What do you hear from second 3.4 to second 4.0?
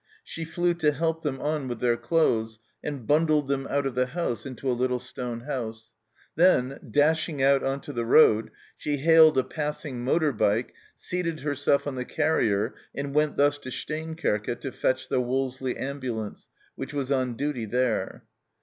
them out of